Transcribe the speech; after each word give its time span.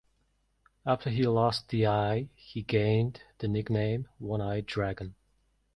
After 0.83 1.11
he 1.11 1.21
lost 1.27 1.69
the 1.69 1.85
eye 1.85 2.29
he 2.33 2.63
gained 2.63 3.21
the 3.37 3.47
nickname 3.47 4.07
"One-Eyed 4.17 4.65
Dragon". 4.65 5.13